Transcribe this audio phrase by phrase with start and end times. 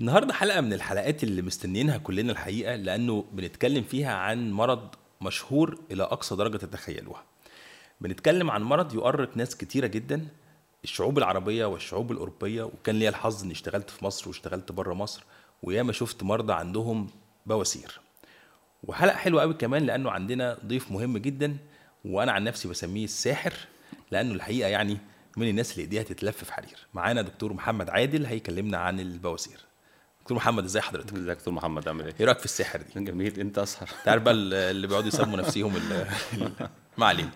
[0.00, 6.02] النهارده حلقة من الحلقات اللي مستنيينها كلنا الحقيقة لأنه بنتكلم فيها عن مرض مشهور إلى
[6.02, 7.24] أقصى درجة تتخيلوها.
[8.00, 10.26] بنتكلم عن مرض يؤرق ناس كتيرة جدا
[10.84, 15.24] الشعوب العربية والشعوب الأوروبية وكان ليا الحظ إني اشتغلت في مصر واشتغلت بره مصر
[15.62, 17.10] وياما شفت مرضى عندهم
[17.46, 18.00] بواسير.
[18.84, 21.56] وحلقة حلوة قوي كمان لأنه عندنا ضيف مهم جدا
[22.04, 23.52] وأنا عن نفسي بسميه الساحر
[24.10, 24.98] لأنه الحقيقة يعني
[25.36, 26.86] من الناس اللي إيديها تتلف في حرير.
[26.94, 29.66] معانا دكتور محمد عادل هيكلمنا عن البواسير.
[30.26, 33.40] دكتور محمد ازي حضرتك؟ إزيك دكتور محمد عامل إيه؟ إيه رأيك في السحر دي؟ جميل
[33.40, 35.74] أنت أسهر تعرف بقى اللي بيقعدوا يسموا نفسيهم
[36.98, 37.30] ما علينا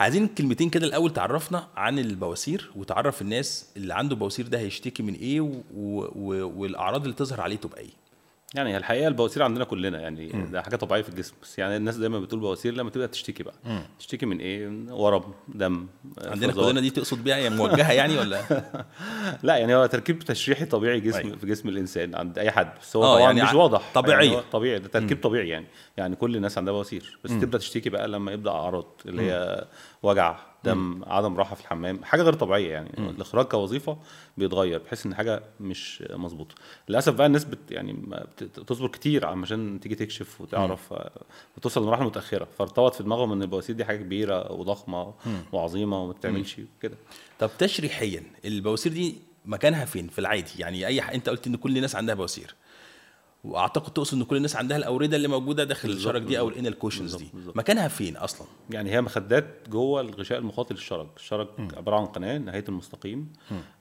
[0.00, 5.14] عايزين كلمتين كده الأول تعرفنا عن البواسير وتعرف الناس اللي عنده بواسير ده هيشتكي من
[5.14, 5.52] إيه و...
[5.74, 6.60] و...
[6.60, 7.92] والأعراض اللي تظهر عليه تبقى إيه
[8.54, 11.34] يعني الحقيقة البواسير عندنا كلنا يعني ده حاجة طبيعية في الجسم.
[11.42, 13.54] بس يعني الناس دايما بتقول بواسير لما تبدأ تشتكي بقى.
[13.98, 15.86] تشتكي من إيه؟ ورم دم
[16.24, 16.52] عندنا.
[16.52, 18.42] كلنا دي تقصد بيها؟ موجهة يعني ولا؟
[19.42, 21.36] لا يعني هو تركيب تشريحي طبيعي جسم أيوة.
[21.36, 22.72] في جسم الإنسان عند أي حد.
[22.82, 23.90] بس هو آه، طبعا يعني مش واضح.
[23.94, 24.30] طبيعية.
[24.32, 25.66] يعني طبيعي ده تركيب طبيعي يعني.
[25.96, 27.18] يعني كل الناس عندها بواسير.
[27.24, 29.64] بس تبدأ تشتكي بقى لما يبدأ أعراض اللي هي
[30.02, 32.90] وجع دم عدم راحة في الحمام حاجة غير طبيعية يعني.
[32.98, 33.98] الإخراج كوظيفة
[34.38, 36.54] بيتغير بحيث إن حاجة مش مظبوطة.
[36.88, 40.94] للأسف بقى الناس بت يعني ما بت- تصبر كتير عشان تيجي تكشف وتعرف
[41.56, 42.48] بتوصل لمراحل متأخرة.
[42.58, 45.14] فارتبط في دماغهم إن البواسير دي حاجة كبيرة وضخمة
[45.52, 46.96] وعظيمة وما بتعملش كده.
[47.38, 51.10] طب تشريحيا البواسير دي مكانها فين؟ في العادي يعني أي ح...
[51.10, 52.54] أنت قلت إن كل الناس عندها بواسير.
[53.44, 56.48] وأعتقد تقصد إن كل الناس عندها الاورده اللي موجودة داخل الشرج دي أو.
[56.48, 57.28] ال anal cushions دي.
[57.34, 57.56] بالظبط.
[57.56, 62.64] مكانها فين أصلا؟ يعني هي مخدات جوه الغشاء المخاطي للشرج الشرج عبارة عن قناة نهاية
[62.68, 63.32] المستقيم.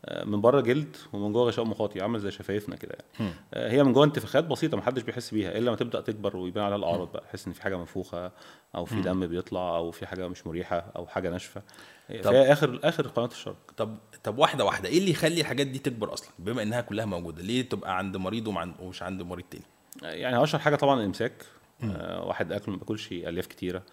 [0.06, 3.34] آه، من بره جلد ومن جوه غشاء مخاطي عامل زي شفايفنا كده يعني.
[3.54, 6.78] آه، هي من جوه انتفاخات بسيطة محدش بيحس بيها إلا لما تبدأ تكبر ويبان عليها
[6.78, 7.24] الأعراض بقى.
[7.24, 8.32] تحس إن في حاجة منفوخة
[8.76, 11.62] أو في دم بيطلع أو في حاجة مش مريحة أو حاجة ناشفة.
[12.10, 15.80] طب- فهي آخر آخر قناة الشرج طب طب واحدة واحدة إيه اللي يخلي الحاجات دي
[15.80, 18.48] تكبر أصلا؟ بما إنها كلها موجودة ليه تبقى عند مريض
[18.80, 19.46] ومش عند مريض؟
[20.02, 21.46] يعني أشهر حاجة طبعا الإمساك.
[21.84, 23.84] آه واحد أكل ما بياكلش ألياف كتيرة.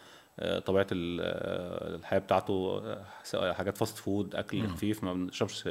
[0.41, 2.83] آه طبيعة آه، الحياة بتاعته
[3.35, 5.69] آه، حاجات fast food أكل خفيف ما بنشربش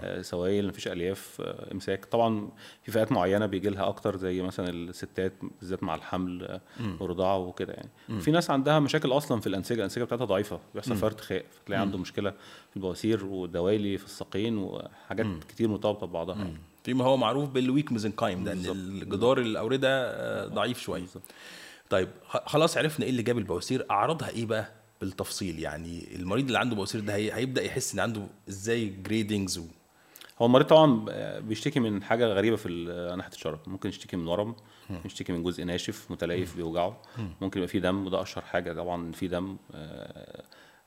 [0.00, 2.04] آه سوائل مفيش ألياف آه إمساك.
[2.04, 2.48] طبعا
[2.82, 6.60] في فئات معينة بيجي لها أكتر زي مثلا الستات بالذات مع الحمل
[7.00, 8.20] والرضاعه وكده يعني.
[8.20, 10.60] في ناس عندها مشاكل أصلا في الانسجه الانسجه بتاعتها ضعيفة.
[10.74, 12.30] بيحصل فيها ارتخاء فتلاقي عنده مشكلة
[12.70, 16.71] في البواسير ودوالي في الساقين وحاجات كتير مرتبطة ببعضها يعني.
[16.84, 18.66] فيما هو معروف بال weak mesenchyme ده إن.
[18.66, 21.04] الجدار الاورده آه، ضعيف شوية.
[21.90, 23.86] طيب خ- خلاص عرفنا إيه اللي جاب البواسير.
[23.90, 24.68] أعراضها إيه بقى
[25.00, 29.64] بالتفصيل؟ يعني المريض اللي عنده بواسير ده هي- هيبدأ يحس إن عنده إزاي gradings و...
[30.42, 31.04] هو المريض طبعا
[31.40, 34.54] بيشتكي من حاجة غريبة في ال- ناحية الشرج ممكن يشتكي من ورم
[34.90, 37.02] ممكن يشتكي من جزء ناشف متليف بيوجعه.
[37.40, 38.72] ممكن يبقى فيه دم وده أشهر حاجة.
[38.72, 40.44] طبعا في دم آه،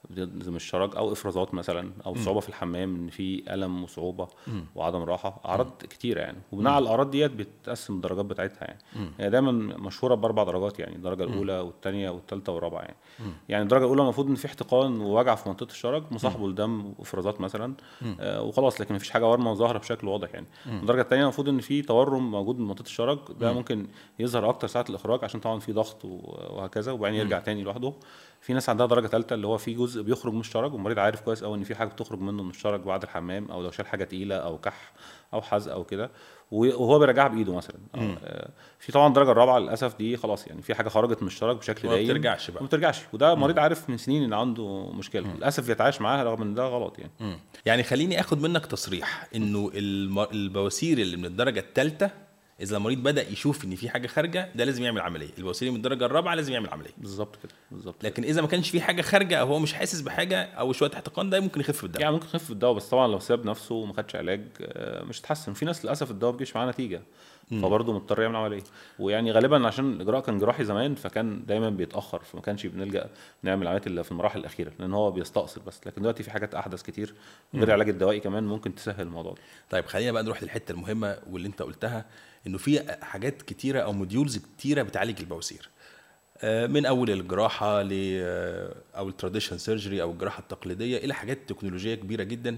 [0.09, 4.27] من الشرج أو افرازات مثلا أو صعوبة في الحمام إن في ألم وصعوبة
[4.75, 6.37] وعدم راحة أعراض كتيرة يعني.
[6.51, 8.79] وبناء على الأعراض ديت بتقسم الدرجات بتاعتها يعني.
[9.19, 12.95] هي دايما مشهورة بأربع درجات يعني الدرجة الأولى والثانيه والثالثه والرابعة يعني.
[13.49, 17.73] يعني الدرجة الأولى المفروض إن في احتقان ووجع في منطقة الشرج مصاحبه لدم وافرازات مثلا
[18.19, 20.47] آه وخلاص لكن مفيش حاجة ورمة ظاهره بشكل واضح يعني.
[20.65, 23.87] الدرجة الثانية المفروض إن في تورم موجود من منطقة الشرج ده ممكن
[24.19, 27.93] يظهر أكتر ساعة الإخراج عشان طبعا في ضغط وهكذا وبعدين يرجع تاني لوحده.
[28.45, 31.43] في ناس عندها درجة ثالثه اللي هو في جزء بيخرج من الشرج والمريض عارف كويس
[31.43, 34.35] قوي إن في حاجة بتخرج منه من الشرج بعد الحمام أو لو شال حاجة تقيلة
[34.35, 34.93] أو كح
[35.33, 36.11] أو حزق أو كده
[36.51, 37.75] وهو بيراجعها بإيده مثلا.
[37.95, 41.89] آه، في طبعا الدرجة الرابعة للأسف دي خلاص يعني في حاجة خرجت من الشرج بشكل
[41.89, 42.61] دايم بترجعش بقى.
[42.63, 43.01] ما بترجعش.
[43.13, 45.33] وده مريض عارف من سنين إن عنده مشكلة.
[45.33, 47.11] للأسف يتعايش معاها رغم إن ده غلط يعني.
[47.19, 47.39] مم.
[47.65, 50.19] يعني خليني آخد منك تصريح إنه الم...
[50.19, 52.24] البواسير اللي من الدرجة الثالثه
[52.61, 55.29] إذا المريض بدأ يشوف إن في حاجة خارجة ده لازم يعمل عملية.
[55.37, 56.89] البواسير من الدرجة الرابعة لازم يعمل عملية.
[56.97, 60.43] بالظبط كده بالظبط لكن إذا ما كانش في حاجة خارجة أو هو مش حاسس بحاجة
[60.43, 63.45] أو شوية احتقان ده ممكن يخف بالدم يعني ممكن يخف الدواء بس طبعا لو ساب
[63.45, 65.53] نفسه وما خدش علاج آه، مش هتحسن.
[65.53, 67.01] في ناس للأسف الدواء بيجيش معاه نتيجة.
[67.51, 68.63] فبرضه مضطر يعمل عملية.
[68.99, 73.09] ويعني غالبا عشان الاجراء كان جراحي زمان فكان دايما بيتأخر فما كانش بنلجأ
[73.43, 75.87] نعمل عمليات إلا في المراحل الأخيرة لأن هو بيستأصل بس.
[75.87, 77.13] لكن دلوقتي في حاجات أحدث كتير
[77.55, 79.41] غير العلاج الدوائي كمان ممكن تسهل الموضوع ده.
[79.69, 82.05] طيب خلينا بقى نروح للحتة المهمة واللي أنت قلتها
[82.47, 85.69] إنه في حاجات كتيرة أو modules كتيرة بتعالج البواسير.
[86.41, 91.39] آه، من أول الجراحة ل آه، أو ال traditional surgery أو الجراحة التقليدية إلى حاجات
[91.49, 92.57] تكنولوجية كبيرة جدا.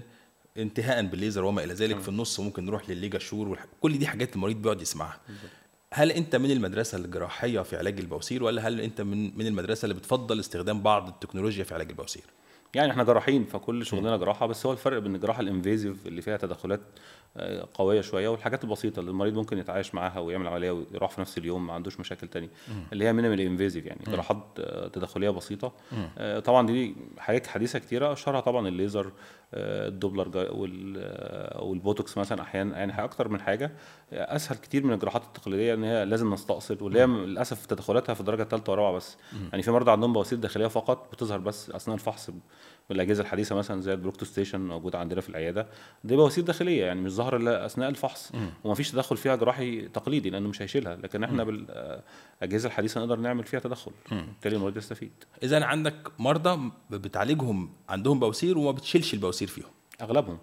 [0.58, 3.66] انتهاء بالليزر وما إلى ذلك في النص ممكن نروح للل LigaSure والح...
[3.80, 5.20] كل دي حاجات المريض بيقعد يسمعها.
[5.94, 9.94] هل أنت من المدرسة الجراحية في علاج البواسير ولا هل أنت من من المدرسة اللي
[9.94, 12.22] بتفضل استخدام بعض التكنولوجيا في علاج البواسير؟
[12.74, 16.36] يعني إحنا جراحين فكل شغلنا جراحة بس هو الفرق بين الجراحة ال invasive اللي فيها
[16.36, 16.80] تدخلات
[17.36, 21.38] آه، قوية شوية والحاجات البسيطة اللي المريض ممكن يتعايش معاها ويعمل عملية ويروح في نفس
[21.38, 22.50] اليوم ما عندوش مشاكل تاني
[22.92, 25.72] اللي هي minimal invasive يعني جراحات آه، تدخلية بسيطة.
[26.18, 29.12] آه، طبعا دي حاجات حديثة كتيرة اشهرها طبعا الليزر
[29.54, 30.48] الدوبلر
[31.58, 33.72] والبوتوكس مثلا أحيانا يعني أكتر من حاجة.
[34.12, 38.42] أسهل كتير من الجراحات التقليدية إن هي لازم نستأصل واللي هي للأسف تدخلاتها في الدرجة
[38.42, 39.16] الثالثه والرابعه بس.
[39.50, 42.30] يعني في مرضى عندهم بواسير داخلية فقط بتظهر بس أثناء الفحص
[42.88, 45.66] بالاجهزه الحديثة مثلا زي ال procto station موجوده عندنا في العيادة
[46.04, 48.32] دي بواسير داخلية يعني مش ظاهرة إلا أثناء الفحص.
[48.64, 53.60] ومفيش تدخل فيها جراحي تقليدي لأنه مش هيشيلها لكن إحنا بالأجهزة الحديثة نقدر نعمل فيها
[53.60, 53.92] تدخل.
[54.10, 55.12] بالتالي المريض يستفيد
[55.42, 59.70] اذا عندك مرضى بتعالجهم عندهم بواسير وما بتشيلش البواسير فيهم.
[60.02, 60.38] أغلبهم.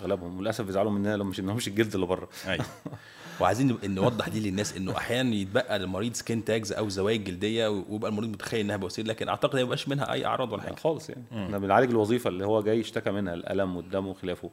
[0.00, 2.28] اغلبهم وللاسف بيزعلوا مننا لو ما شلناهمش الجلد اللي بره.
[2.46, 2.64] أيوه.
[3.40, 8.30] وعايزين نوضح دي للناس إنه أحيانا يتبقى للمريض skin tags أو زوايا جلدية ويبقى المريض
[8.30, 10.74] متخيل إنها بواسير لكن أعتقد ما يبقاش منها أي أعراض ولا حاجة.
[10.74, 11.24] خالص يعني.
[11.32, 14.50] إحنا بنعالج الوظيفة اللي هو جاي اشتكى منها الألم والدم وخلافه.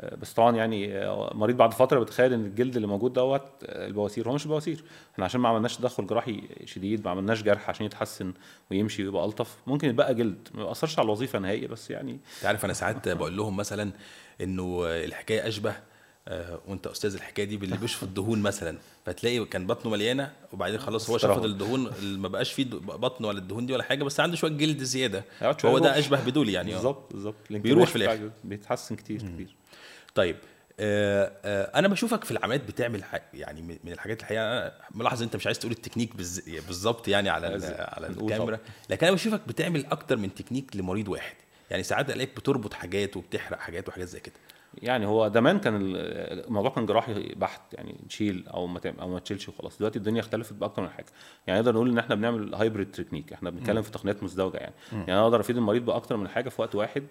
[0.00, 3.86] آه، بس طبعا يعني آه، مريض بعد فترة بتخيل إن الجلد اللي موجود دوت آه،
[3.86, 4.28] البواسير.
[4.28, 4.84] هو مش بواسير.
[5.14, 8.32] إحنا عشان ما عملناش تدخل جراحي شديد ما عملناش جرح عشان يتحسن
[8.70, 10.48] ويمشي ويبقى ألطف ممكن يتبقى جلد.
[10.54, 13.92] ما يأثرش على الوظيفة نهائي بس يعني انت عارف أنا ساعات بقول لهم مثلا
[14.40, 15.74] إنه الحكاية أشبه
[16.28, 21.10] آه، وأنت أستاذ الحكاية دي باللي بيشفط الدهون مثلا فتلاقي كان بطنه مليانة وبعدين خلاص
[21.10, 21.44] هو شفط.
[21.44, 25.24] الدهون ما بقاش فيه بطن ولا الدهون دي ولا حاجة بس عنده شوية جلد زيادة
[25.40, 25.98] شوية هو ده.
[25.98, 26.74] أشبه بدول يعني آه.
[26.74, 27.96] بالظبط بالظبط بيروح في.
[27.96, 29.54] الجلد بيتحسن كتير كتير
[30.14, 30.36] طيب
[30.80, 33.04] آه آه أنا بشوفك في العمليات بتعمل.
[33.34, 36.16] يعني من الحاجات الحقيقة أنا ملاحظ أنت مش عايز تقول التكنيك.
[36.66, 37.46] بالظبط يعني على.
[37.78, 38.58] على الكاميرا
[38.90, 41.36] لكن أنا بشوفك بتعمل أكتر من تكنيك لمريض واحد
[41.70, 44.34] يعني ساعات ألاقيك بتربط حاجات وبتحرق حاجات وحاجات زي كده.
[44.82, 45.96] يعني هو زمان كان ال-
[46.46, 49.78] الموضوع كان جراحي بحت يعني تشيل أو ما أو ما تشيلش وخلاص.
[49.78, 51.06] دلوقتي الدنيا اختلفت باكتر من حاجة.
[51.46, 54.74] يعني نقدر نقول إن إحنا بنعمل hybrid technique إحنا بنتكلم في تقنيات مزدوجة يعني.
[54.92, 57.02] يعني أنا أقدر افيد المريض بأكتر من حاجة في وقت واحد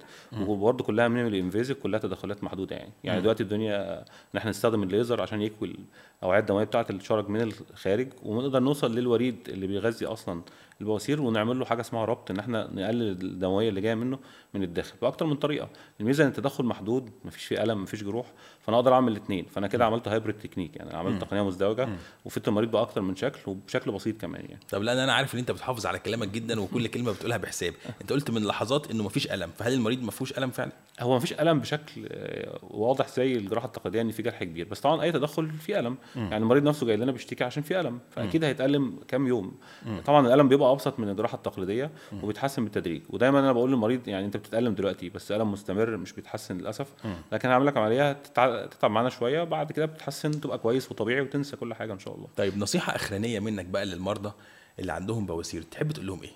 [0.42, 2.92] وبرده كلها minimal invasive كلها تدخلات محدودة يعني.
[3.04, 5.76] يعني دلوقتي الدنيا إن إحنا نستخدم الليزر عشان يكوي
[6.20, 10.42] الاوعيه الدموية بتاعة الشرج من الخارج ونقدر نوصل للوريد اللي بيغذي أصلا
[10.82, 14.20] البواسير ونعمل له حاجة اسمها ربط إن إحنا نقلل الدمويه اللي جاية منه
[14.54, 15.70] من الداخل بأكتر من طريقة.
[16.00, 18.26] الميزة إن التدخل محدود مفيش فيه ألم مفيش جروح
[18.60, 21.90] فأنا أقدر أعمل الاثنين فأنا كده عملت hybrid technique يعني عملت تقنية مزدوجة
[22.26, 24.60] وفدت المريض باكتر من شكل وبشكل بسيط كمان يعني.
[24.70, 27.74] طب لأن أنا عارف إن أنت بتحافظ على كلامك جدا وكل كلمة بتقولها بحساب.
[28.02, 31.34] أنت قلت من لحظات إنه مفيش ألم فهل المريض ما فيهوش ألم فعلا؟ هو مفيش
[31.34, 35.50] ألم بشكل آه، واضح زي الجراحة التقليدية إن في جرح كبير بس طبعا أي تدخل
[35.50, 35.98] فيه ألم.
[36.16, 39.52] يعني المريض نفسه جاي لنا بيشتكي عشان فيه ألم فأكيد هيتألم كام يوم.
[40.06, 41.92] طبعا الألم بيبقى أبسط من الجراحة التقليدية
[42.24, 43.02] وبيتحسن بالتدريج.
[43.10, 46.88] ودايما أنا بقول للمريض يعني أنت بتتألم دلوقتي بس الم مستمر مش بيتحسن للأسف.
[47.32, 51.56] لكن هعمل لك عمليه تتع- تتعب معانا شوية بعد كده بتتحسن تبقى كويس وطبيعي وتنسى
[51.56, 52.28] كل حاجة إن شاء الله.
[52.38, 54.32] طيب نصيحة إخرانية منك بقى للمرضى
[54.80, 56.32] اللي عندهم بواسير تحب تقول لهم إيه؟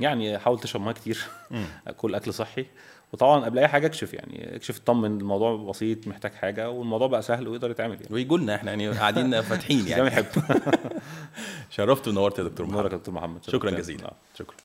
[0.00, 1.24] يعني حاول تشرب ميه كتير.
[1.96, 2.66] كل أكل صحي.
[3.12, 7.48] وطبعا قبل أي حاجة اكشف يعني اكشف اطمن الموضوع بسيط محتاج حاجة والموضوع بقى سهل
[7.48, 8.06] ويقدر يتعمل يعني.
[8.10, 10.26] ويجوا لنا إحنا يعني قاعدين فاتحين زي ما يعني يحب.
[11.70, 12.90] شرفت ونورت يا دكتور محمد.
[12.90, 13.44] دكتور محمد.
[13.44, 13.78] شكرا شرفتنا.
[13.78, 14.04] جزيلا.
[14.04, 14.16] آه.
[14.38, 14.56] شكرا.